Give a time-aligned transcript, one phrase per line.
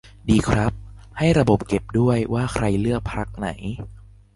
[0.29, 0.71] ดีครับ
[1.17, 3.49] ให้ระบบเก็บด้วย ว่าใครเลือกพรรคไหน